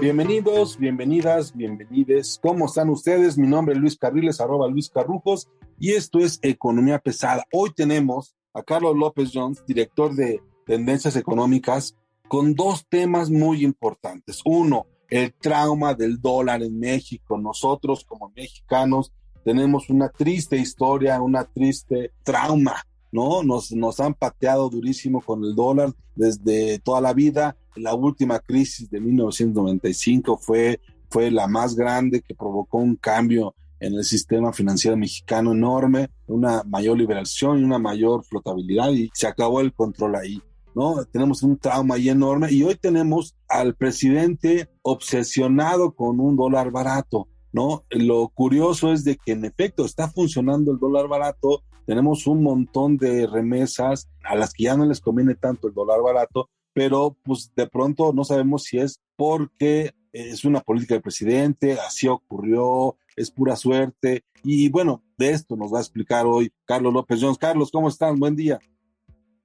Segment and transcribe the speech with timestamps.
[0.00, 2.38] Bienvenidos, bienvenidas, bienvenides.
[2.40, 3.36] ¿Cómo están ustedes?
[3.36, 5.48] Mi nombre es Luis Carriles, arroba Luis Carrujos,
[5.80, 7.42] y esto es Economía Pesada.
[7.52, 11.96] Hoy tenemos a Carlos López Jones, director de Tendencias Económicas,
[12.28, 14.42] con dos temas muy importantes.
[14.44, 17.36] Uno, el trauma del dólar en México.
[17.36, 19.12] Nosotros como mexicanos
[19.44, 22.74] tenemos una triste historia, una triste trauma,
[23.12, 23.42] ¿no?
[23.42, 28.90] Nos, nos han pateado durísimo con el dólar desde toda la vida la última crisis
[28.90, 34.96] de 1995 fue, fue la más grande que provocó un cambio en el sistema financiero
[34.96, 40.42] mexicano enorme, una mayor liberación y una mayor flotabilidad y se acabó el control ahí.
[40.74, 41.04] ¿no?
[41.06, 47.28] Tenemos un trauma ahí enorme y hoy tenemos al presidente obsesionado con un dólar barato,
[47.52, 47.84] ¿no?
[47.90, 52.96] Lo curioso es de que en efecto está funcionando el dólar barato, tenemos un montón
[52.96, 57.52] de remesas a las que ya no les conviene tanto el dólar barato, pero pues
[57.56, 63.30] de pronto no sabemos si es porque es una política del presidente, así ocurrió, es
[63.30, 64.24] pura suerte.
[64.42, 67.38] Y bueno, de esto nos va a explicar hoy Carlos López Jones.
[67.38, 68.18] Carlos, ¿cómo estás?
[68.18, 68.58] Buen día.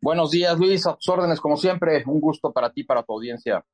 [0.01, 3.65] Buenos días, Luis, a tus órdenes, como siempre, un gusto para ti, para tu audiencia.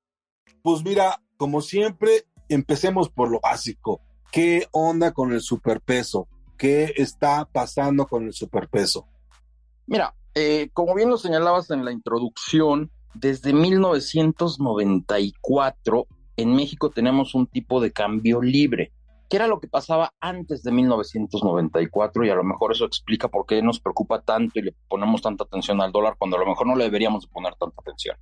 [0.61, 4.01] Pues mira, como siempre, empecemos por lo básico.
[4.31, 6.29] ¿Qué onda con el superpeso?
[6.57, 9.05] ¿Qué está pasando con el superpeso?
[9.87, 16.07] Mira, eh, como bien lo señalabas en la introducción, desde 1994
[16.37, 18.93] en México tenemos un tipo de cambio libre.
[19.29, 22.25] ¿Qué era lo que pasaba antes de 1994?
[22.25, 25.43] Y a lo mejor eso explica por qué nos preocupa tanto y le ponemos tanta
[25.43, 28.15] atención al dólar cuando a lo mejor no le deberíamos poner tanta atención.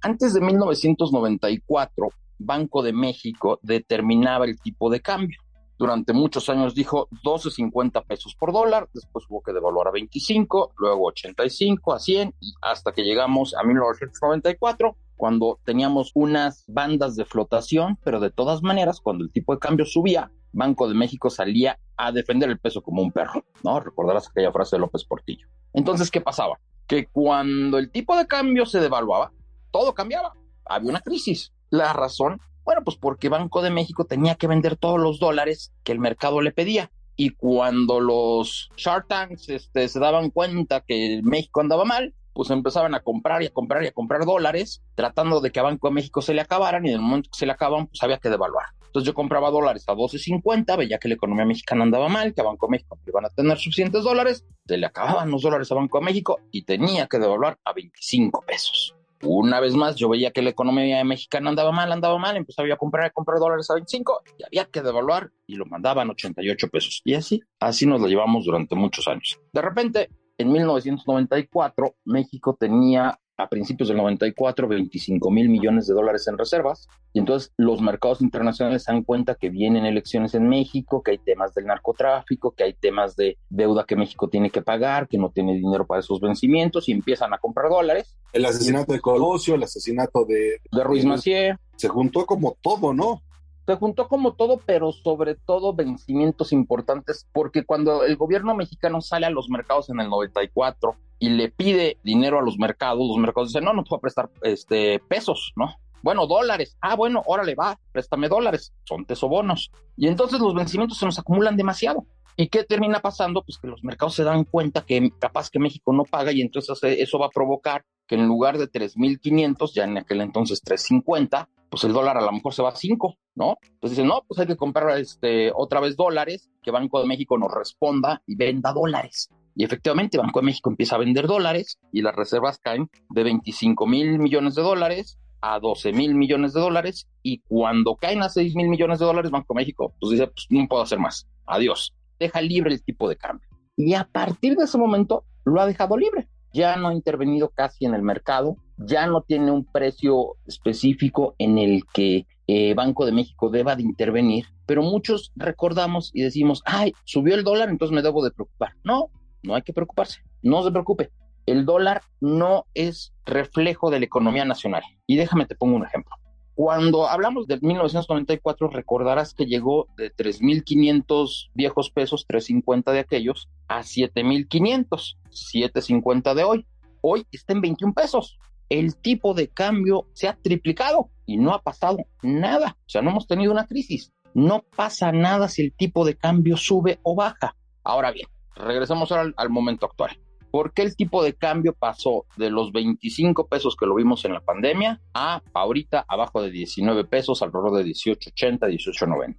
[0.00, 2.08] Antes de 1994,
[2.38, 5.38] Banco de México determinaba el tipo de cambio
[5.80, 11.06] durante muchos años dijo 12.50 pesos por dólar, después hubo que devaluar a 25, luego
[11.06, 17.98] 85, a 100, y hasta que llegamos a 1994, cuando teníamos unas bandas de flotación,
[18.04, 22.12] pero de todas maneras, cuando el tipo de cambio subía, Banco de México salía a
[22.12, 23.80] defender el peso como un perro, ¿no?
[23.80, 25.48] Recordarás aquella frase de López Portillo.
[25.72, 26.60] Entonces, ¿qué pasaba?
[26.86, 29.32] Que cuando el tipo de cambio se devaluaba,
[29.70, 30.34] todo cambiaba.
[30.66, 31.54] Había una crisis.
[31.70, 32.38] La razón
[32.70, 36.40] bueno, pues porque Banco de México tenía que vender todos los dólares que el mercado
[36.40, 36.92] le pedía.
[37.16, 42.94] Y cuando los Shark Tanks este, se daban cuenta que México andaba mal, pues empezaban
[42.94, 45.94] a comprar y a comprar y a comprar dólares, tratando de que a Banco de
[45.94, 48.30] México se le acabaran y en el momento que se le acaban, pues había que
[48.30, 48.66] devaluar.
[48.86, 52.44] Entonces yo compraba dólares a 12.50, veía que la economía mexicana andaba mal, que a
[52.44, 55.98] Banco de México iban a tener suficientes dólares, se le acababan los dólares a Banco
[55.98, 58.94] de México y tenía que devaluar a 25 pesos.
[59.22, 62.76] Una vez más, yo veía que la economía mexicana andaba mal, andaba mal, empezaba a
[62.76, 66.68] comprar, a comprar dólares a 25 y había que devaluar y lo mandaban a 88
[66.68, 67.02] pesos.
[67.04, 69.38] Y así, así nos lo llevamos durante muchos años.
[69.52, 76.26] De repente, en 1994, México tenía a principios del 94 25 mil millones de dólares
[76.28, 76.88] en reservas.
[77.12, 81.18] Y entonces los mercados internacionales se dan cuenta que vienen elecciones en México, que hay
[81.18, 85.30] temas del narcotráfico, que hay temas de deuda que México tiene que pagar, que no
[85.30, 88.16] tiene dinero para esos vencimientos y empiezan a comprar dólares.
[88.32, 91.56] El asesinato de Colosio, el asesinato de, de Ruiz Macié.
[91.76, 93.22] Se juntó como todo, ¿no?
[93.70, 99.26] Se juntó como todo, pero sobre todo vencimientos importantes, porque cuando el gobierno mexicano sale
[99.26, 103.50] a los mercados en el 94 y le pide dinero a los mercados, los mercados
[103.50, 105.76] dicen, no, no te voy a prestar este, pesos, ¿no?
[106.02, 106.76] Bueno, dólares.
[106.80, 108.72] Ah, bueno, órale, va, préstame dólares.
[108.84, 109.70] Son tesobonos.
[109.96, 112.06] Y entonces los vencimientos se nos acumulan demasiado.
[112.36, 113.42] ¿Y qué termina pasando?
[113.42, 116.78] Pues que los mercados se dan cuenta que capaz que México no paga y entonces
[116.82, 121.84] eso va a provocar que en lugar de 3.500, ya en aquel entonces 3.50, pues
[121.84, 123.56] el dólar a lo mejor se va a 5, ¿no?
[123.62, 127.38] Entonces dicen, no, pues hay que comprar este, otra vez dólares, que Banco de México
[127.38, 129.30] nos responda y venda dólares.
[129.54, 133.86] Y efectivamente, Banco de México empieza a vender dólares y las reservas caen de 25
[133.86, 137.08] mil millones de dólares a 12 mil millones de dólares.
[137.22, 140.48] Y cuando caen a 6 mil millones de dólares, Banco de México pues dice, pues
[140.50, 141.28] no puedo hacer más.
[141.46, 141.94] Adiós.
[142.18, 143.48] Deja libre el tipo de cambio.
[143.76, 146.28] Y a partir de ese momento lo ha dejado libre.
[146.52, 151.58] Ya no ha intervenido casi en el mercado, ya no tiene un precio específico en
[151.58, 156.92] el que eh, Banco de México deba de intervenir, pero muchos recordamos y decimos, ay,
[157.04, 158.72] subió el dólar, entonces me debo de preocupar.
[158.82, 159.10] No,
[159.42, 161.10] no hay que preocuparse, no se preocupe.
[161.46, 164.82] El dólar no es reflejo de la economía nacional.
[165.06, 166.19] Y déjame te pongo un ejemplo.
[166.62, 173.80] Cuando hablamos de 1994, recordarás que llegó de 3.500 viejos pesos, 3.50 de aquellos, a
[173.80, 176.66] 7.500, 7.50 de hoy.
[177.00, 178.38] Hoy está en 21 pesos.
[178.68, 182.76] El tipo de cambio se ha triplicado y no ha pasado nada.
[182.78, 184.12] O sea, no hemos tenido una crisis.
[184.34, 187.56] No pasa nada si el tipo de cambio sube o baja.
[187.84, 190.20] Ahora bien, regresamos al momento actual.
[190.50, 194.32] ¿Por qué el tipo de cambio pasó de los 25 pesos que lo vimos en
[194.32, 199.36] la pandemia a ahorita abajo de 19 pesos, alrededor de 18.80, 18.90?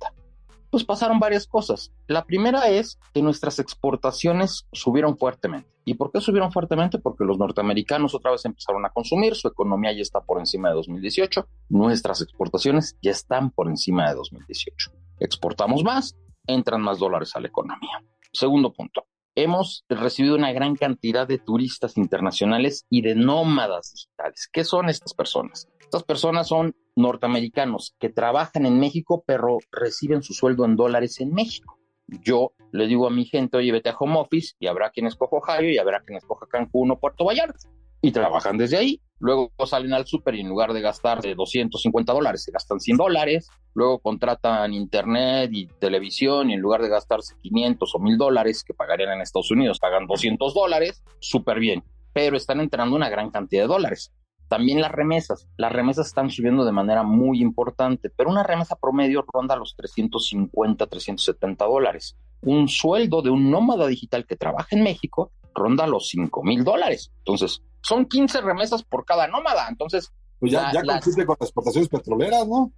[0.69, 1.91] Pues pasaron varias cosas.
[2.07, 5.69] La primera es que nuestras exportaciones subieron fuertemente.
[5.83, 6.97] ¿Y por qué subieron fuertemente?
[6.99, 10.75] Porque los norteamericanos otra vez empezaron a consumir, su economía ya está por encima de
[10.75, 14.91] 2018, nuestras exportaciones ya están por encima de 2018.
[15.19, 16.15] Exportamos más,
[16.47, 18.01] entran más dólares a la economía.
[18.31, 19.05] Segundo punto,
[19.35, 24.49] hemos recibido una gran cantidad de turistas internacionales y de nómadas digitales.
[24.51, 25.67] ¿Qué son estas personas?
[25.79, 31.33] Estas personas son norteamericanos que trabajan en México, pero reciben su sueldo en dólares en
[31.33, 31.77] México.
[32.07, 35.37] Yo le digo a mi gente, oye, vete a home office y habrá quien escoja
[35.37, 37.69] Ohio y habrá quien escoja Cancún o Puerto Vallarta.
[38.01, 39.01] Y trabajan desde ahí.
[39.19, 43.49] Luego salen al súper y en lugar de gastar 250 dólares, se gastan 100 dólares.
[43.75, 48.73] Luego contratan internet y televisión y en lugar de gastarse 500 o 1000 dólares que
[48.73, 51.03] pagarían en Estados Unidos, pagan 200 dólares.
[51.19, 51.83] Súper bien.
[52.13, 54.11] Pero están entrando una gran cantidad de dólares.
[54.47, 55.47] También las remesas.
[55.55, 60.87] Las remesas están subiendo de manera muy importante, pero una remesa promedio ronda los 350,
[60.87, 62.17] 370 dólares.
[62.41, 67.11] Un sueldo de un nómada digital que trabaja en México ronda los 5 mil dólares.
[67.19, 69.67] Entonces, son 15 remesas por cada nómada.
[69.69, 72.71] Entonces, pues ya, ya compite con las exportaciones petroleras, ¿no?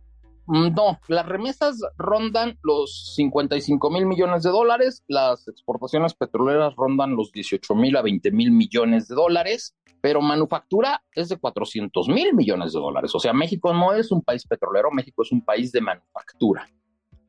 [0.45, 7.15] Mm, no, las remesas rondan los 55 mil millones de dólares, las exportaciones petroleras rondan
[7.15, 12.33] los 18 mil a 20 mil millones de dólares, pero manufactura es de 400 mil
[12.33, 13.15] millones de dólares.
[13.15, 16.67] O sea, México no es un país petrolero, México es un país de manufactura.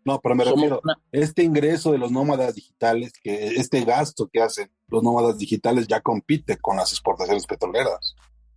[0.05, 0.99] No, pero me refiero, una...
[1.13, 6.01] este ingreso de los nómadas digitales, que este gasto que hacen los nómadas digitales ya
[6.01, 8.15] compite con las exportaciones petroleras.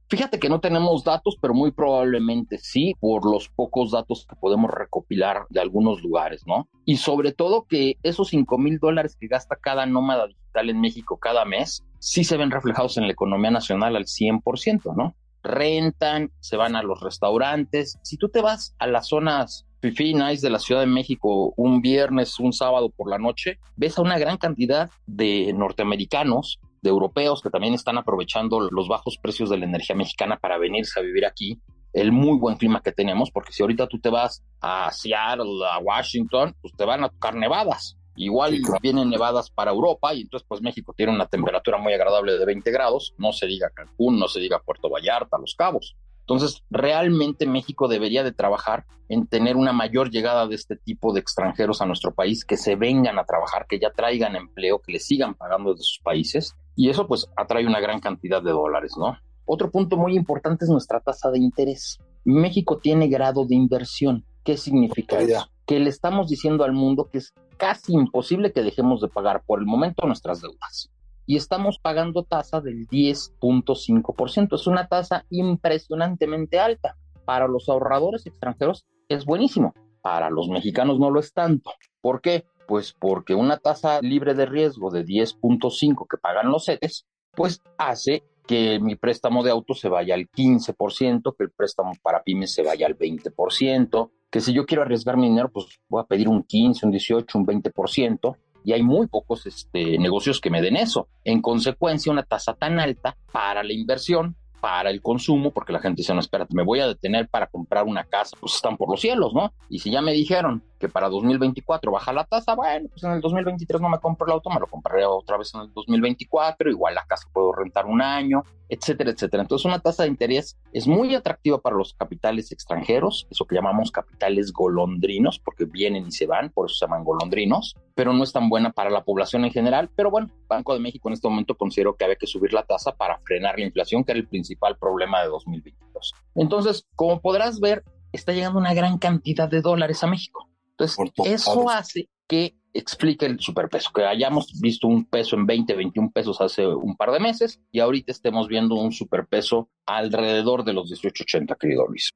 [0.09, 4.71] Fíjate que no tenemos datos, pero muy probablemente sí, por los pocos datos que podemos
[4.71, 6.69] recopilar de algunos lugares, ¿no?
[6.85, 11.17] Y sobre todo que esos 5 mil dólares que gasta cada nómada digital en México
[11.17, 15.13] cada mes, sí se ven reflejados en la economía nacional al 100%, ¿no?
[15.43, 17.99] Rentan, se van a los restaurantes.
[18.01, 21.81] Si tú te vas a las zonas Fifi Nice de la Ciudad de México un
[21.81, 27.41] viernes, un sábado por la noche, ves a una gran cantidad de norteamericanos de europeos
[27.41, 31.25] que también están aprovechando los bajos precios de la energía mexicana para venirse a vivir
[31.25, 31.59] aquí,
[31.93, 35.79] el muy buen clima que tenemos, porque si ahorita tú te vas a Seattle, a
[35.79, 37.97] Washington, pues te van a tocar nevadas.
[38.15, 38.79] Igual sí, claro.
[38.81, 42.71] vienen nevadas para Europa y entonces pues México tiene una temperatura muy agradable de 20
[42.71, 45.95] grados, no se diga Cancún, no se diga Puerto Vallarta, Los Cabos.
[46.29, 51.21] Entonces, realmente México debería de trabajar en tener una mayor llegada de este tipo de
[51.21, 54.99] extranjeros a nuestro país, que se vengan a trabajar, que ya traigan empleo, que le
[54.99, 56.53] sigan pagando desde sus países.
[56.75, 59.17] Y eso pues atrae una gran cantidad de dólares, ¿no?
[59.45, 61.97] Otro punto muy importante es nuestra tasa de interés.
[62.25, 64.25] México tiene grado de inversión.
[64.43, 65.49] ¿Qué significa eso?
[65.65, 69.59] Que le estamos diciendo al mundo que es casi imposible que dejemos de pagar por
[69.59, 70.91] el momento nuestras deudas
[71.27, 74.55] y estamos pagando tasa del 10.5%.
[74.55, 76.95] Es una tasa impresionantemente alta.
[77.25, 79.75] Para los ahorradores extranjeros es buenísimo.
[80.01, 81.71] Para los mexicanos no lo es tanto.
[82.01, 82.45] ¿Por qué?
[82.65, 87.05] Pues porque una tasa libre de riesgo de 10.5 que pagan los CETES,
[87.35, 92.23] pues hace que mi préstamo de auto se vaya al 15%, que el préstamo para
[92.23, 96.05] pymes se vaya al 20%, que si yo quiero arriesgar mi dinero, pues voy a
[96.05, 100.61] pedir un 15, un 18, un 20%, y hay muy pocos este, negocios que me
[100.61, 101.07] den eso.
[101.23, 106.01] En consecuencia, una tasa tan alta para la inversión, para el consumo, porque la gente
[106.01, 108.99] dice, no, espérate, me voy a detener para comprar una casa, pues están por los
[108.99, 109.53] cielos, ¿no?
[109.69, 113.21] Y si ya me dijeron que para 2024 baja la tasa, bueno, pues en el
[113.21, 116.95] 2023 no me compro el auto, me lo compraré otra vez en el 2024, igual
[116.95, 119.43] la casa puedo rentar un año, etcétera, etcétera.
[119.43, 123.91] Entonces una tasa de interés es muy atractiva para los capitales extranjeros, eso que llamamos
[123.91, 128.33] capitales golondrinos, porque vienen y se van, por eso se llaman golondrinos, pero no es
[128.33, 129.89] tan buena para la población en general.
[129.95, 132.95] Pero bueno, Banco de México en este momento consideró que había que subir la tasa
[132.95, 136.13] para frenar la inflación, que era el principal problema de 2022.
[136.35, 140.47] Entonces, como podrás ver, está llegando una gran cantidad de dólares a México.
[140.79, 146.11] Entonces, eso hace que explique el superpeso, que hayamos visto un peso en 20, 21
[146.11, 150.91] pesos hace un par de meses y ahorita estemos viendo un superpeso alrededor de los
[150.91, 152.11] 18.80, querido Luis.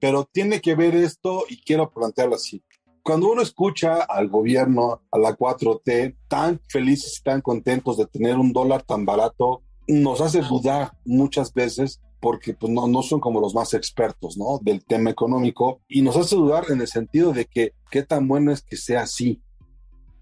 [0.00, 2.62] pero tiene que ver esto y quiero plantearlo así.
[3.02, 8.36] Cuando uno escucha al gobierno, a la 4T, tan felices y tan contentos de tener
[8.36, 13.38] un dólar tan barato, nos hace dudar muchas veces porque pues, no, no son como
[13.38, 14.58] los más expertos ¿no?
[14.62, 18.50] del tema económico y nos hace dudar en el sentido de que qué tan bueno
[18.50, 19.42] es que sea así.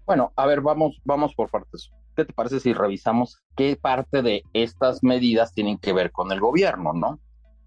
[0.05, 1.91] Bueno, a ver, vamos, vamos por partes.
[2.13, 6.41] ¿Qué te parece si revisamos qué parte de estas medidas tienen que ver con el
[6.41, 7.21] gobierno, no?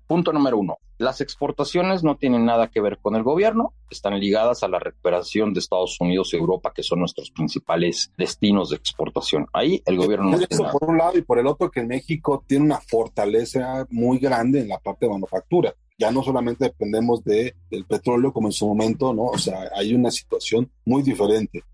[0.06, 4.62] Punto número uno, las exportaciones no tienen nada que ver con el gobierno, están ligadas
[4.62, 9.46] a la recuperación de Estados Unidos y Europa, que son nuestros principales destinos de exportación.
[9.52, 12.64] Ahí el gobierno no Eso por un lado y por el otro que México tiene
[12.64, 15.74] una fortaleza muy grande en la parte de manufactura.
[15.98, 19.24] Ya no solamente dependemos de, del petróleo como en su momento, ¿no?
[19.24, 21.64] O sea, hay una situación muy diferente.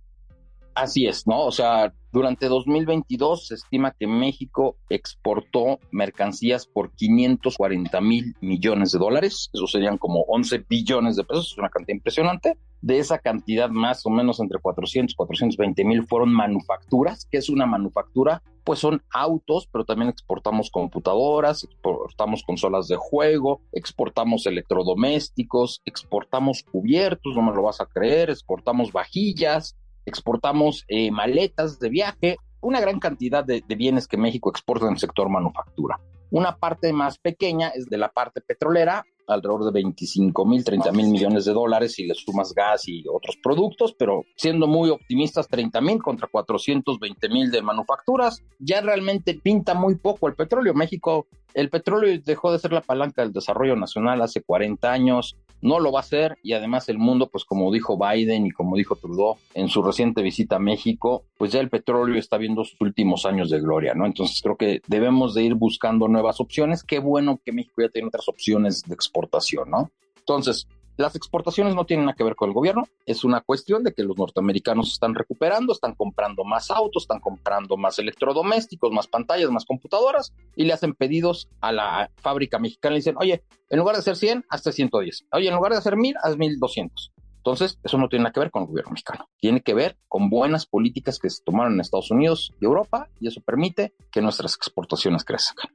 [0.75, 1.45] Así es, ¿no?
[1.45, 8.99] O sea, durante 2022 se estima que México exportó mercancías por 540 mil millones de
[8.99, 12.57] dólares, eso serían como 11 billones de pesos, es una cantidad impresionante.
[12.81, 17.29] De esa cantidad, más o menos entre 400 y 420 mil fueron manufacturas.
[17.31, 18.43] ¿Qué es una manufactura?
[18.65, 27.37] Pues son autos, pero también exportamos computadoras, exportamos consolas de juego, exportamos electrodomésticos, exportamos cubiertos,
[27.37, 29.77] no me lo vas a creer, exportamos vajillas,
[30.07, 34.93] exportamos eh, maletas de viaje, una gran cantidad de, de, bienes que México exporta en
[34.93, 36.01] el sector manufactura.
[36.31, 41.09] Una parte más pequeña es de la parte petrolera, alrededor de 25 mil, 30 mil
[41.09, 45.81] millones de dólares si le sumas gas y otros productos, pero siendo muy optimistas, 30
[45.81, 50.75] mil contra 420 mil de manufacturas, ya realmente pinta muy poco el petróleo.
[50.75, 55.81] México, el petróleo dejó de ser la palanca del desarrollo nacional hace 40 años, no
[55.81, 58.97] lo va a hacer y además el mundo, pues como dijo Biden y como dijo
[58.97, 63.25] Trudeau en su reciente visita a México, pues ya el petróleo está viendo sus últimos
[63.25, 64.05] años de gloria, ¿no?
[64.05, 66.83] Entonces creo que debemos de ir buscando nuevas opciones.
[66.83, 69.91] Qué bueno que México ya tiene otras opciones de exportación, ¿no?
[70.19, 70.67] Entonces,
[70.97, 74.03] las exportaciones no tienen nada que ver con el gobierno, es una cuestión de que
[74.03, 79.65] los norteamericanos están recuperando, están comprando más autos, están comprando más electrodomésticos, más pantallas, más
[79.65, 84.01] computadoras y le hacen pedidos a la fábrica mexicana y dicen, oye, en lugar de
[84.01, 85.27] hacer 100, hazte 110.
[85.33, 87.13] Oye, en lugar de hacer 1000, haz 1200.
[87.39, 89.29] Entonces, eso no tiene nada que ver con el gobierno mexicano.
[89.39, 93.27] Tiene que ver con buenas políticas que se tomaron en Estados Unidos y Europa y
[93.27, 95.69] eso permite que nuestras exportaciones crezcan.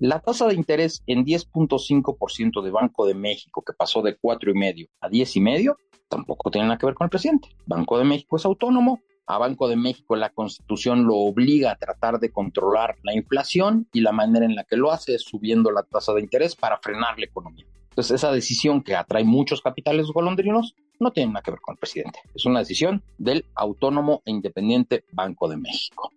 [0.00, 5.10] La tasa de interés en 10.5% de Banco de México, que pasó de 4,5 a
[5.10, 5.76] 10,5,
[6.08, 7.50] tampoco tiene nada que ver con el presidente.
[7.66, 9.00] Banco de México es autónomo.
[9.26, 14.00] A Banco de México la constitución lo obliga a tratar de controlar la inflación y
[14.00, 17.18] la manera en la que lo hace es subiendo la tasa de interés para frenar
[17.18, 17.66] la economía.
[17.90, 21.78] Entonces esa decisión que atrae muchos capitales golondrinos no tiene nada que ver con el
[21.78, 22.20] presidente.
[22.34, 26.10] Es una decisión del autónomo e independiente Banco de México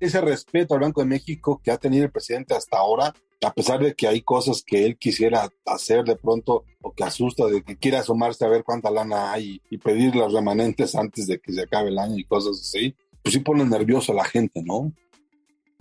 [0.00, 3.14] ese respeto al Banco de México que ha tenido el presidente hasta ahora,
[3.44, 7.46] a pesar de que hay cosas que él quisiera hacer de pronto o que asusta
[7.46, 11.38] de que quiera asomarse a ver cuánta lana hay y, pedir las remanentes antes de
[11.38, 14.62] que se acabe el año y cosas así, pues sí pone nervioso a la gente,
[14.62, 14.92] ¿no?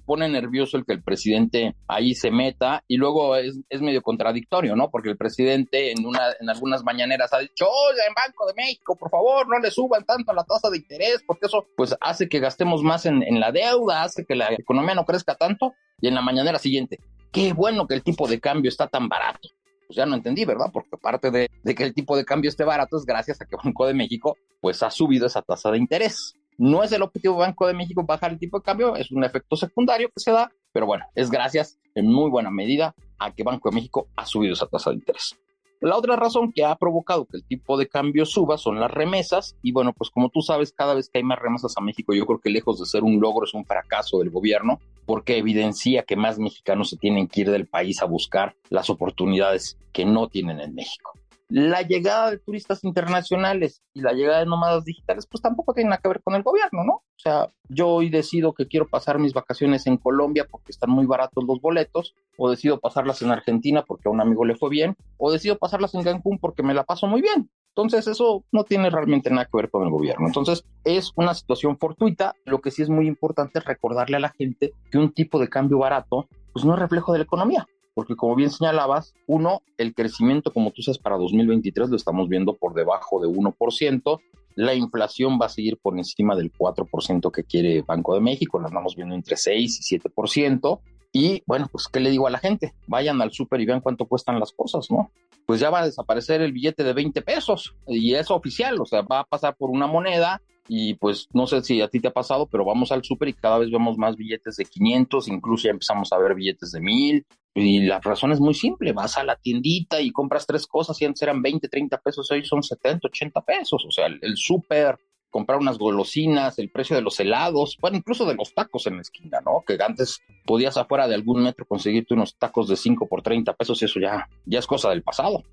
[0.07, 4.75] Pone nervioso el que el presidente ahí se meta y luego es, es, medio contradictorio,
[4.75, 4.89] ¿no?
[4.89, 8.95] Porque el presidente en, una, en algunas mañaneras ha dicho, oye, en Banco de México,
[8.95, 12.39] por favor, no le suban tanto la tasa de interés, porque eso pues hace que
[12.39, 15.73] gastemos más en, en la deuda, hace que la economía no crezca tanto.
[15.99, 16.99] Y en la mañanera siguiente,
[17.31, 19.49] qué bueno que el tipo de cambio está tan barato.
[19.87, 20.67] Pues ya no entendí, ¿verdad?
[20.71, 23.57] Porque aparte de, de que el tipo de cambio esté barato es gracias a que
[23.61, 26.33] Banco de México pues ha subido esa tasa de interés.
[26.59, 29.55] No es el objetivo Banco de México bajar el tipo de cambio, es un efecto
[29.55, 33.69] secundario que se da, pero bueno, es gracias en muy buena medida a que Banco
[33.69, 35.37] de México ha subido esa tasa de interés.
[35.81, 39.55] La otra razón que ha provocado que el tipo de cambio suba son las remesas
[39.61, 42.25] y bueno, pues como tú sabes, cada vez que hay más remesas a México, yo
[42.25, 46.15] creo que lejos de ser un logro es un fracaso del gobierno porque evidencia que
[46.15, 50.59] más mexicanos se tienen que ir del país a buscar las oportunidades que no tienen
[50.59, 51.13] en México
[51.49, 56.01] la llegada de turistas internacionales y la llegada de nómadas digitales, pues tampoco tiene nada
[56.01, 56.93] que ver con el gobierno, ¿no?
[56.93, 61.05] O sea, yo hoy decido que quiero pasar mis vacaciones en Colombia porque están muy
[61.05, 64.95] baratos los boletos, o decido pasarlas en Argentina porque a un amigo le fue bien,
[65.17, 67.49] o decido pasarlas en Cancún porque me la paso muy bien.
[67.69, 70.25] Entonces, eso no tiene realmente nada que ver con el gobierno.
[70.25, 72.33] Entonces, es una situación fortuita.
[72.45, 75.47] Lo que sí es muy importante es recordarle a la gente que un tipo de
[75.47, 79.95] cambio barato, pues no es reflejo de la economía porque como bien señalabas, uno, el
[79.95, 84.19] crecimiento, como tú sabes, para 2023 lo estamos viendo por debajo de 1%,
[84.53, 88.67] la inflación va a seguir por encima del 4% que quiere Banco de México, la
[88.67, 90.79] andamos viendo entre 6 y 7%,
[91.11, 92.75] y bueno, pues, ¿qué le digo a la gente?
[92.85, 95.09] Vayan al súper y vean cuánto cuestan las cosas, ¿no?
[95.47, 99.01] Pues ya va a desaparecer el billete de 20 pesos, y es oficial, o sea,
[99.01, 102.13] va a pasar por una moneda y pues no sé si a ti te ha
[102.13, 105.71] pasado, pero vamos al súper y cada vez vemos más billetes de 500, incluso ya
[105.71, 109.35] empezamos a ver billetes de 1000 y la razón es muy simple, vas a la
[109.35, 113.41] tiendita y compras tres cosas y antes eran 20, 30 pesos, hoy son 70, 80
[113.41, 114.97] pesos, o sea, el, el súper,
[115.29, 119.01] comprar unas golosinas, el precio de los helados, bueno, incluso de los tacos en la
[119.01, 119.63] esquina, ¿no?
[119.65, 123.81] Que antes podías afuera de algún metro conseguirte unos tacos de 5 por 30 pesos
[123.81, 125.43] y eso ya, ya es cosa del pasado.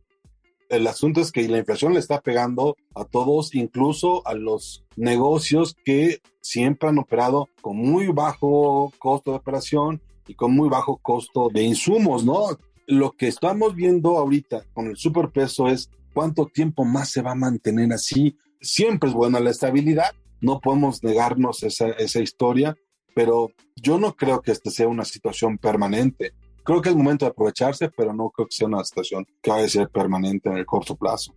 [0.77, 5.77] El asunto es que la inflación le está pegando a todos, incluso a los negocios
[5.85, 11.49] que siempre han operado con muy bajo costo de operación y con muy bajo costo
[11.53, 12.59] de insumos, ¿no?
[12.87, 17.37] Lo que estamos viendo ahorita con el superpeso es cuánto tiempo más se va a
[17.37, 18.37] mantener así.
[18.61, 22.77] Siempre es buena la estabilidad, no podemos negarnos esa, esa historia,
[23.15, 26.33] pero yo no creo que esta sea una situación permanente.
[26.65, 29.67] Creo que es momento de aprovecharse, pero no creo que sea una situación que vaya
[29.67, 31.35] a ser permanente en el corto plazo.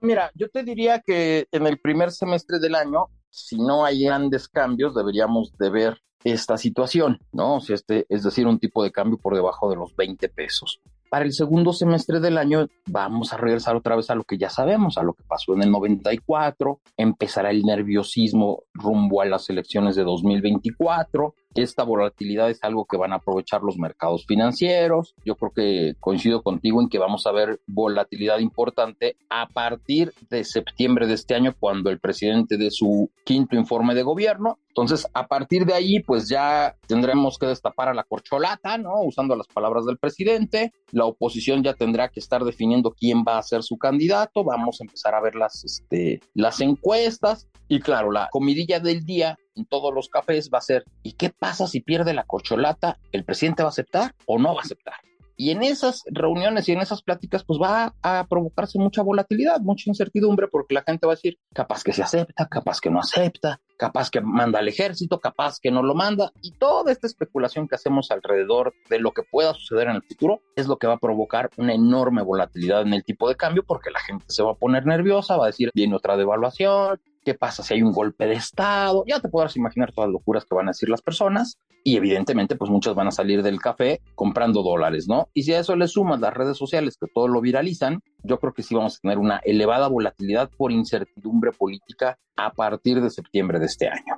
[0.00, 4.48] Mira, yo te diría que en el primer semestre del año, si no hay grandes
[4.48, 7.56] cambios, deberíamos de ver esta situación, ¿no?
[7.56, 10.80] O sea, este, es decir, un tipo de cambio por debajo de los 20 pesos.
[11.10, 14.50] Para el segundo semestre del año vamos a regresar otra vez a lo que ya
[14.50, 19.96] sabemos, a lo que pasó en el 94, empezará el nerviosismo rumbo a las elecciones
[19.96, 25.14] de 2024, esta volatilidad es algo que van a aprovechar los mercados financieros.
[25.24, 30.44] Yo creo que coincido contigo en que vamos a ver volatilidad importante a partir de
[30.44, 34.58] septiembre de este año, cuando el presidente dé su quinto informe de gobierno.
[34.68, 39.02] Entonces, a partir de ahí, pues ya tendremos que destapar a la corcholata, ¿no?
[39.02, 40.72] Usando las palabras del presidente.
[40.92, 44.44] La oposición ya tendrá que estar definiendo quién va a ser su candidato.
[44.44, 47.48] Vamos a empezar a ver las, este, las encuestas.
[47.66, 51.30] Y claro, la comidilla del día en todos los cafés va a ser, ¿y qué
[51.30, 52.98] pasa si pierde la corcholata?
[53.12, 54.94] ¿El presidente va a aceptar o no va a aceptar?
[55.40, 59.88] Y en esas reuniones y en esas pláticas, pues va a provocarse mucha volatilidad, mucha
[59.88, 63.60] incertidumbre, porque la gente va a decir, capaz que se acepta, capaz que no acepta,
[63.76, 66.32] capaz que manda al ejército, capaz que no lo manda.
[66.42, 70.40] Y toda esta especulación que hacemos alrededor de lo que pueda suceder en el futuro
[70.56, 73.92] es lo que va a provocar una enorme volatilidad en el tipo de cambio, porque
[73.92, 77.62] la gente se va a poner nerviosa, va a decir, viene otra devaluación, ¿Qué pasa
[77.62, 79.04] si hay un golpe de Estado?
[79.06, 82.56] Ya te podrás imaginar todas las locuras que van a decir las personas y evidentemente
[82.56, 85.28] pues muchos van a salir del café comprando dólares, ¿no?
[85.34, 88.54] Y si a eso le sumas las redes sociales que todo lo viralizan, yo creo
[88.54, 93.58] que sí vamos a tener una elevada volatilidad por incertidumbre política a partir de septiembre
[93.58, 94.16] de este año.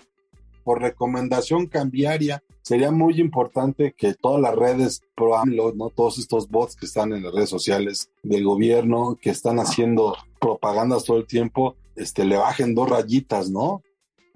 [0.64, 5.90] Por recomendación cambiaria, sería muy importante que todas las redes pro AMLO, ¿no?
[5.90, 11.04] Todos estos bots que están en las redes sociales del gobierno, que están haciendo propagandas
[11.04, 13.82] todo el tiempo, este, le bajen dos rayitas, ¿no?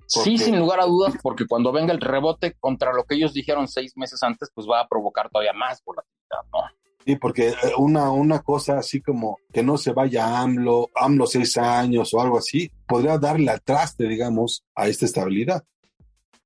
[0.07, 3.69] Sí, sin lugar a dudas, porque cuando venga el rebote contra lo que ellos dijeron
[3.69, 6.61] seis meses antes, pues va a provocar todavía más volatilidad, ¿no?
[7.05, 11.57] Sí, porque eh, una, una cosa así como que no se vaya AMLO, AMLO seis
[11.59, 15.65] años o algo así, podría darle al traste, digamos, a esta estabilidad.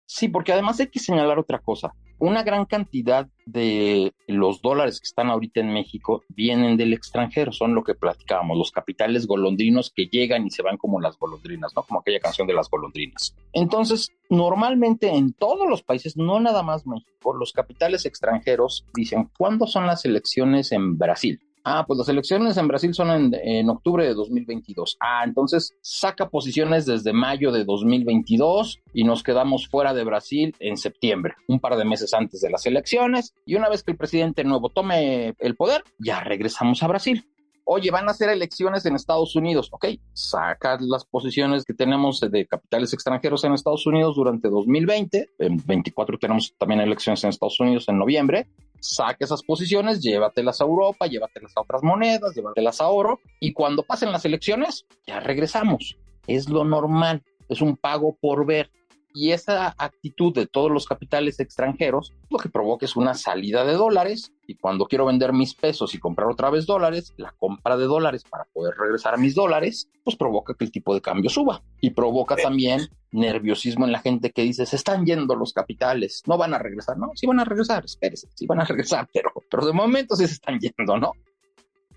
[0.08, 5.06] Sí, porque además hay que señalar otra cosa una gran cantidad de los dólares que
[5.06, 10.06] están ahorita en México vienen del extranjero, son lo que platicábamos, los capitales golondrinos que
[10.06, 11.82] llegan y se van como las golondrinas, ¿no?
[11.84, 13.34] Como aquella canción de las golondrinas.
[13.52, 19.66] Entonces, normalmente en todos los países, no nada más México, los capitales extranjeros dicen, ¿cuándo
[19.66, 21.40] son las elecciones en Brasil?
[21.64, 24.96] Ah, pues las elecciones en Brasil son en, octubre de 2022.
[25.00, 30.76] Ah, entonces saca posiciones desde mayo de 2022 y nos quedamos fuera de Brasil en
[30.76, 33.34] septiembre, un par de meses antes de las elecciones.
[33.44, 37.24] Y una vez que el presidente nuevo tome el poder, ya regresamos a Brasil.
[37.70, 39.68] Oye, van a hacer elecciones en Estados Unidos.
[39.72, 45.28] Ok, saca las posiciones que tenemos de capitales extranjeros en Estados Unidos durante 2020.
[45.38, 48.48] En 24 tenemos también elecciones en Estados Unidos en noviembre
[48.80, 53.82] saque esas posiciones, llévatelas a Europa, llévatelas a otras monedas, llévatelas a oro, y cuando
[53.82, 55.96] pasen las elecciones, ya regresamos.
[56.26, 58.70] Es lo normal, es un pago por ver.
[59.14, 63.72] Y esa actitud de todos los capitales extranjeros lo que provoca es una salida de
[63.72, 67.84] dólares y cuando quiero vender mis pesos y comprar otra vez dólares, la compra de
[67.84, 71.62] dólares para poder regresar a mis dólares, pues provoca que el tipo de cambio suba
[71.80, 76.36] y provoca también nerviosismo en la gente que dice, se están yendo los capitales, no
[76.36, 79.66] van a regresar, no, sí van a regresar, espérese, sí van a regresar, pero, pero
[79.66, 81.12] de momento sí se están yendo, ¿no?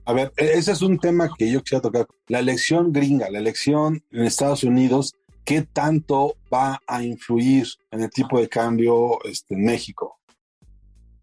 [0.05, 2.07] A ver, e-, ese es un tema que yo quisiera tocar.
[2.27, 5.13] La elección gringa, la elección en Estados Unidos
[5.45, 10.19] ¿qué tanto va a influir en el tipo de cambio este, en México?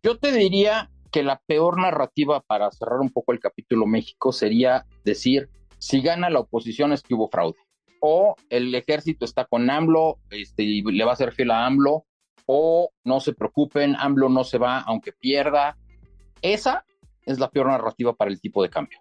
[0.03, 4.87] Yo te diría que la peor narrativa para cerrar un poco el capítulo México sería
[5.05, 7.59] decir, si gana la oposición es que hubo fraude,
[8.01, 12.05] o el ejército está con AMLO este, y le va a ser fiel a AMLO,
[12.47, 15.77] o no se preocupen, AMLO no se va aunque pierda.
[16.41, 16.85] Esa
[17.27, 18.99] es la peor narrativa para el tipo de cambio.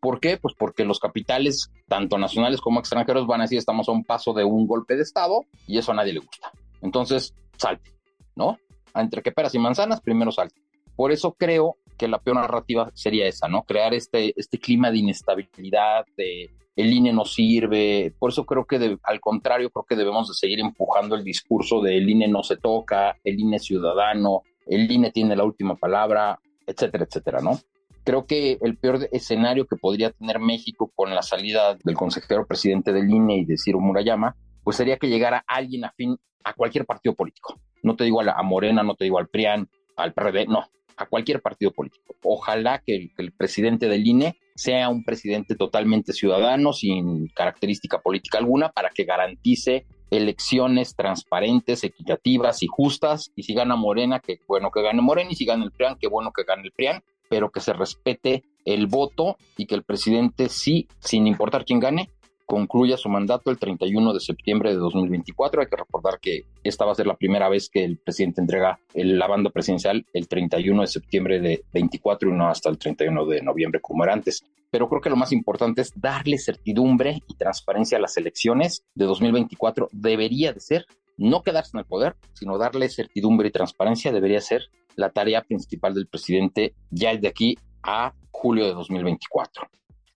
[0.00, 0.38] ¿Por qué?
[0.38, 4.32] Pues porque los capitales, tanto nacionales como extranjeros, van a decir estamos a un paso
[4.32, 6.50] de un golpe de Estado y eso a nadie le gusta.
[6.80, 7.92] Entonces, salte,
[8.34, 8.58] ¿no?
[8.94, 10.60] Entre que peras y manzanas, primero salte.
[10.96, 13.62] Por eso creo que la peor narrativa sería esa, ¿no?
[13.62, 18.14] Crear este, este clima de inestabilidad, de el INE no sirve.
[18.18, 21.98] Por eso creo que, al contrario, creo que debemos de seguir empujando el discurso de
[21.98, 27.04] el INE no se toca, el INE ciudadano, el INE tiene la última palabra, etcétera,
[27.04, 27.58] etcétera, ¿no?
[28.04, 32.92] Creo que el peor escenario que podría tener México con la salida del consejero presidente
[32.92, 37.14] del INE y de Ciro Murayama, pues sería que llegara alguien afín a cualquier partido
[37.14, 37.60] político.
[37.82, 40.64] No te digo a, a Morena, no te digo al PRIAN, al PRD, no,
[41.00, 42.14] a cualquier partido político.
[42.22, 48.70] Ojalá que el, presidente del INE sea un presidente totalmente ciudadano, sin característica política alguna,
[48.70, 53.30] para que garantice elecciones transparentes, equitativas y justas.
[53.34, 56.06] Y si gana Morena, que bueno que gane Morena, y si gana el PRIAN, qué
[56.06, 60.48] bueno que gane el PRIAN, pero que se respete el voto y que el presidente
[60.48, 62.10] sí, sin importar quién gane,
[62.44, 65.62] concluya su mandato el 31 de septiembre de 2024.
[65.62, 68.80] Hay que recordar que esta va a ser la primera vez que el presidente entrega
[68.94, 73.42] la banda presidencial el 31 de septiembre de 24 y no hasta el 31 de
[73.42, 74.42] noviembre como era antes.
[74.72, 79.04] Pero creo que lo más importante es darle certidumbre y transparencia a las elecciones de
[79.04, 79.88] 2024.
[79.92, 80.86] Debería de ser
[81.18, 85.94] no quedarse en el poder, sino darle certidumbre y transparencia debería ser la tarea principal
[85.94, 89.68] del presidente ya de aquí a julio de 2024.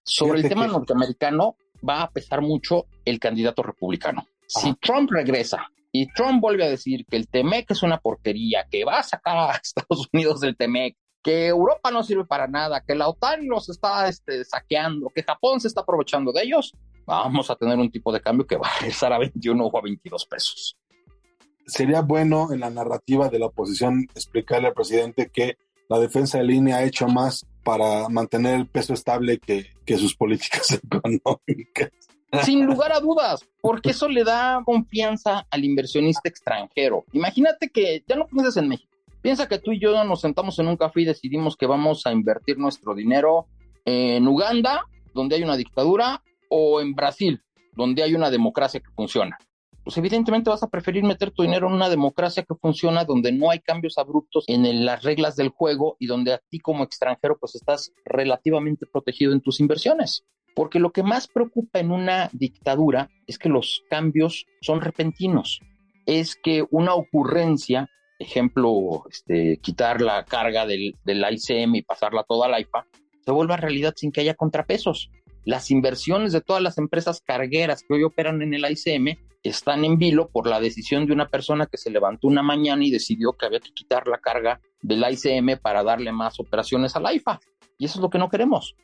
[0.02, 1.56] Sobre el tema norteamericano,
[1.86, 4.26] va a pesar mucho el candidato republicano.
[4.46, 8.84] Si Trump regresa y Trump vuelve a decir que el TEMEC es una porquería, que
[8.84, 12.94] va a sacar a Estados Unidos del TEMEC, que Europa no sirve para nada, que
[12.94, 16.72] la OTAN los está este, saqueando, que Japón se está aprovechando de ellos,
[17.06, 19.80] vamos a tener un tipo de cambio que va a regresar a 21 o a
[19.80, 20.76] 22 pesos.
[21.66, 25.56] Sería bueno en la narrativa de la oposición explicarle al presidente que
[25.88, 30.14] la defensa de línea ha hecho más para mantener el peso estable que, que sus
[30.14, 31.90] políticas económicas.
[32.42, 37.04] Sin lugar a dudas, porque eso le da confianza al inversionista extranjero.
[37.12, 38.92] Imagínate que ya no piensas en México.
[39.22, 42.12] Piensa que tú y yo nos sentamos en un café y decidimos que vamos a
[42.12, 43.46] invertir nuestro dinero
[43.84, 47.40] en Uganda, donde hay una dictadura, o en Brasil,
[47.72, 49.38] donde hay una democracia que funciona
[49.84, 53.50] pues evidentemente vas a preferir meter tu dinero en una democracia que funciona, donde no
[53.50, 57.54] hay cambios abruptos en las reglas del juego y donde a ti como extranjero pues
[57.54, 60.24] estás relativamente protegido en tus inversiones.
[60.54, 65.60] Porque lo que más preocupa en una dictadura es que los cambios son repentinos.
[66.06, 72.46] Es que una ocurrencia, ejemplo, este, quitar la carga del, del ICM y pasarla toda
[72.46, 72.86] al IFA,
[73.22, 75.10] se vuelva realidad sin que haya contrapesos.
[75.44, 79.98] Las inversiones de todas las empresas cargueras que hoy operan en el ICM están en
[79.98, 83.44] vilo por la decisión de una persona que se levantó una mañana y decidió que
[83.44, 87.38] había que quitar la carga del ICM para darle más operaciones al IFA.
[87.76, 88.74] Y eso es lo que no queremos.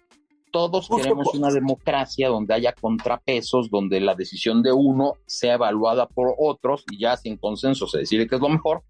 [0.52, 6.34] Todos queremos una democracia donde haya contrapesos, donde la decisión de uno sea evaluada por
[6.38, 8.82] otros y ya sin consenso se decide que es lo mejor,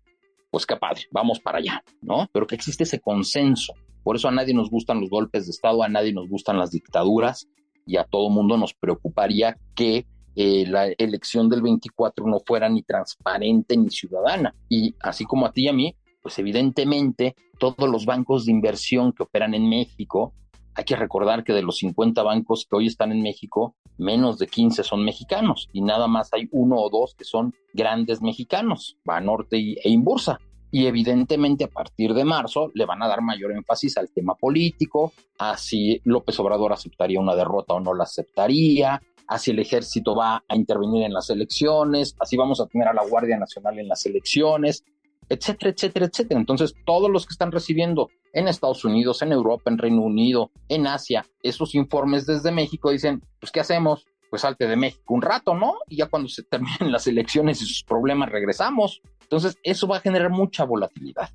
[0.50, 2.28] pues qué padre, vamos para allá, ¿no?
[2.32, 3.74] Pero que existe ese consenso.
[4.02, 6.70] Por eso a nadie nos gustan los golpes de Estado, a nadie nos gustan las
[6.70, 7.46] dictaduras
[7.86, 12.82] y a todo mundo nos preocuparía que eh, la elección del 24 no fuera ni
[12.82, 14.54] transparente ni ciudadana.
[14.68, 19.12] Y así como a ti y a mí, pues evidentemente todos los bancos de inversión
[19.12, 20.34] que operan en México,
[20.74, 24.46] hay que recordar que de los 50 bancos que hoy están en México, menos de
[24.46, 29.56] 15 son mexicanos y nada más hay uno o dos que son grandes mexicanos, Banorte
[29.58, 30.40] e Inbursa.
[30.72, 35.12] Y evidentemente a partir de marzo le van a dar mayor énfasis al tema político,
[35.38, 40.44] a si López Obrador aceptaría una derrota o no la aceptaría, así el ejército va
[40.48, 44.04] a intervenir en las elecciones, así vamos a tener a la Guardia Nacional en las
[44.04, 44.84] elecciones,
[45.28, 46.40] etcétera, etcétera, etcétera.
[46.40, 50.88] Entonces, todos los que están recibiendo en Estados Unidos, en Europa, en Reino Unido, en
[50.88, 54.04] Asia, esos informes desde México dicen, pues, ¿qué hacemos?
[54.30, 55.74] Pues salte de México un rato, ¿no?
[55.88, 59.00] Y ya cuando se terminen las elecciones y sus problemas regresamos.
[59.22, 61.30] Entonces, eso va a generar mucha volatilidad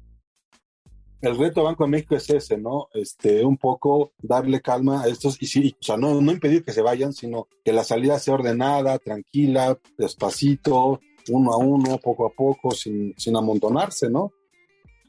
[1.21, 2.88] el reto Banco de México es ese, ¿no?
[2.93, 6.73] Este, un poco darle calma a estos y sí, o sea, no, no impedir que
[6.73, 10.99] se vayan, sino que la salida sea ordenada, tranquila, despacito,
[11.30, 14.32] uno a uno, poco a poco, sin, sin amontonarse, ¿no?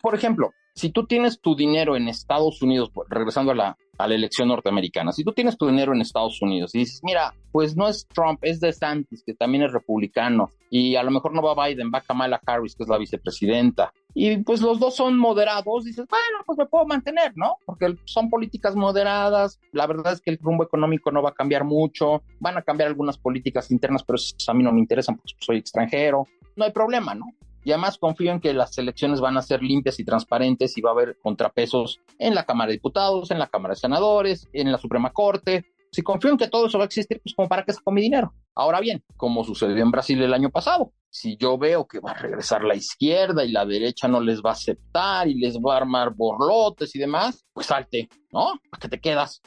[0.01, 4.15] Por ejemplo, si tú tienes tu dinero en Estados Unidos, regresando a la, a la
[4.15, 7.89] elección norteamericana, si tú tienes tu dinero en Estados Unidos y dices, mira, pues no
[7.89, 11.91] es Trump, es DeSantis, que también es republicano, y a lo mejor no va Biden,
[11.95, 16.43] va Kamala Harris, que es la vicepresidenta, y pues los dos son moderados, dices, bueno,
[16.47, 17.59] pues me puedo mantener, ¿no?
[17.67, 21.65] Porque son políticas moderadas, la verdad es que el rumbo económico no va a cambiar
[21.65, 25.59] mucho, van a cambiar algunas políticas internas, pero a mí no me interesan porque soy
[25.59, 26.27] extranjero,
[26.57, 27.27] no hay problema, ¿no?
[27.63, 30.91] y además confío en que las elecciones van a ser limpias y transparentes y va
[30.91, 34.79] a haber contrapesos en la Cámara de Diputados, en la Cámara de Senadores, en la
[34.79, 35.67] Suprema Corte.
[35.91, 38.03] Si confío en que todo eso va a existir, pues como para que saco mi
[38.03, 38.35] dinero.
[38.55, 42.19] Ahora bien, como sucedió en Brasil el año pasado, si yo veo que va a
[42.19, 45.79] regresar la izquierda y la derecha no les va a aceptar y les va a
[45.79, 48.61] armar borlotes y demás, pues salte, ¿no?
[48.71, 49.41] ¿Para qué te quedas?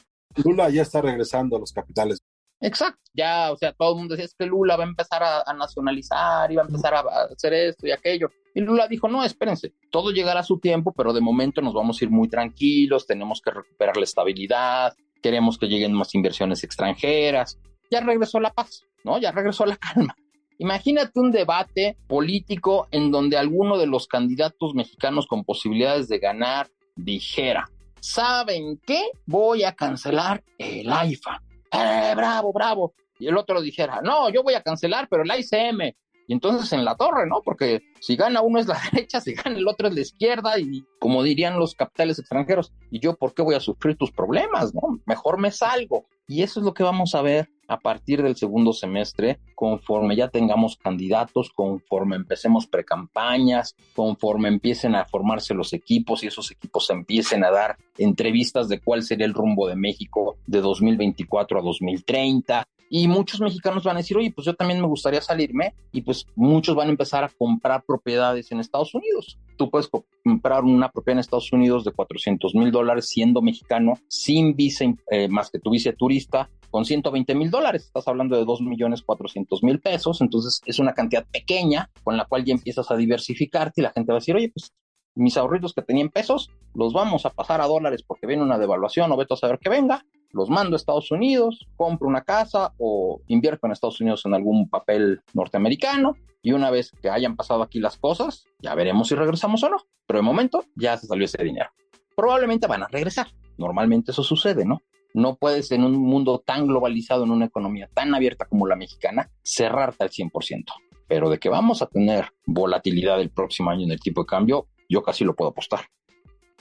[0.43, 2.19] Lula ya está regresando a los capitales.
[2.61, 5.53] Exacto, ya, o sea, todo el mundo decía es que Lula va a empezar a,
[5.53, 6.99] nacionalizar y va a empezar a,
[7.31, 8.29] hacer esto y aquello.
[8.53, 12.01] Y Lula dijo, no, espérense, todo llegará a su tiempo, pero de momento nos vamos
[12.01, 17.59] a ir muy tranquilos, tenemos que recuperar la estabilidad, queremos que lleguen más inversiones extranjeras.
[17.91, 19.19] Ya regresó la paz, ¿no?
[19.19, 20.15] Ya regresó la calma.
[20.57, 26.69] Imagínate un debate político en donde alguno de los candidatos mexicanos con posibilidades de ganar
[26.95, 27.69] dijera,
[28.01, 29.11] ¿saben qué?
[29.25, 32.93] Voy a cancelar el AIFA ¡eh, bravo, bravo!
[33.19, 35.93] Y el otro dijera, no, yo voy a cancelar, pero el ICM.
[36.29, 37.41] Y entonces en la torre, ¿no?
[37.43, 40.85] Porque si gana uno es la derecha, si gana el otro es la izquierda, y
[40.99, 44.71] como dirían los capitales extranjeros, ¿y yo por qué voy a sufrir tus problemas?
[44.75, 44.99] ¿No?
[45.07, 46.05] Mejor me salgo.
[46.27, 50.27] Y eso es lo que vamos a ver a partir del segundo semestre, conforme ya
[50.27, 57.43] tengamos candidatos, conforme empecemos precampañas, conforme empiecen a formarse los equipos y esos equipos empiecen
[57.43, 62.67] a dar entrevistas de cuál sería el rumbo de México de 2024 a 2030.
[62.89, 65.75] Y muchos mexicanos van a decir, oye, pues yo también me gustaría salirme.
[65.91, 69.37] Y pues muchos van a empezar a comprar propiedades en Estados Unidos.
[69.57, 69.89] Tú puedes
[70.23, 75.27] comprar una propiedad en Estados Unidos de 400 mil dólares siendo mexicano, sin visa, eh,
[75.27, 77.85] más que tu visa turista, con 120 mil dólares.
[77.85, 80.21] Estás hablando de 2 millones 400 mil pesos.
[80.21, 84.11] Entonces es una cantidad pequeña con la cual ya empiezas a diversificarte y la gente
[84.11, 84.73] va a decir, oye, pues
[85.15, 88.57] mis ahorritos que tenía en pesos los vamos a pasar a dólares porque viene una
[88.57, 90.05] devaluación o veto a saber que venga.
[90.31, 94.69] Los mando a Estados Unidos, compro una casa o invierto en Estados Unidos en algún
[94.69, 99.63] papel norteamericano y una vez que hayan pasado aquí las cosas, ya veremos si regresamos
[99.63, 99.77] o no.
[100.05, 101.69] Pero de momento ya se salió ese dinero.
[102.15, 103.27] Probablemente van a regresar.
[103.57, 104.81] Normalmente eso sucede, ¿no?
[105.13, 109.31] No puedes en un mundo tan globalizado, en una economía tan abierta como la mexicana,
[109.43, 110.65] cerrarte al 100%.
[111.07, 114.67] Pero de que vamos a tener volatilidad el próximo año en el tipo de cambio,
[114.87, 115.81] yo casi lo puedo apostar.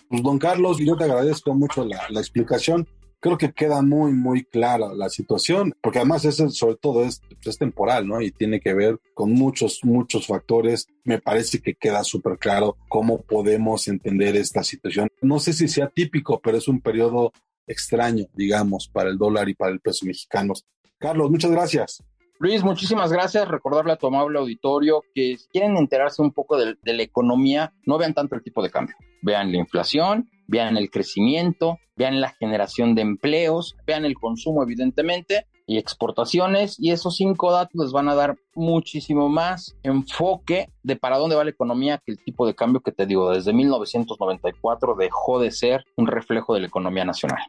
[0.09, 2.89] Pues don Carlos, yo te agradezco mucho la, explicación.
[3.21, 7.59] Creo que queda muy, muy clara la situación, porque además eso sobre todo es, es
[7.59, 8.21] temporal, ¿no?
[8.21, 10.87] Y tiene que ver con muchos, muchos factores.
[11.05, 15.09] Me parece que queda súper claro cómo podemos entender esta situación.
[15.21, 17.33] No sé si sea típico, pero es un periodo
[17.67, 20.55] extraño, digamos, para el dólar y para el peso mexicano.
[20.99, 22.03] Carlos, muchas gracias.
[22.41, 23.49] Luis, muchísimas gracias.
[23.49, 27.99] Recordarle a tu amable auditorio que si quieren enterarse un poco de, la economía, no
[27.99, 28.95] vean tanto el tipo de cambio.
[29.23, 35.49] Vean la inflación, vean el crecimiento, vean la generación de empleos, vean el consumo, evidentemente,
[35.67, 36.77] y exportaciones.
[36.79, 41.43] Y esos cinco datos les van a dar muchísimo más enfoque de para dónde va
[41.43, 45.85] la economía que el tipo de cambio que te digo, desde 1994 dejó de ser
[45.97, 47.43] un reflejo de la economía nacional.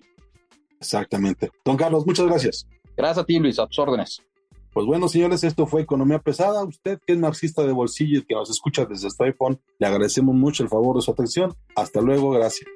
[0.80, 1.52] Exactamente.
[1.64, 2.68] Don Carlos, muchas gracias.
[2.98, 4.24] Gracias a ti, Luis, a tus órdenes.
[4.72, 6.64] Pues bueno, señores, esto fue Economía Pesada.
[6.64, 10.36] Usted que es marxista de bolsillo y que nos escucha desde su iPhone, le agradecemos
[10.36, 11.56] mucho el favor de su atención.
[11.76, 12.70] Hasta luego, gracias.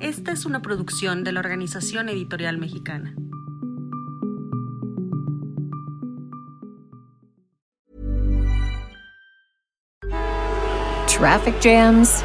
[0.00, 3.14] Esta es una producción de la Organización Editorial Mexicana.
[11.06, 12.24] Traffic jams.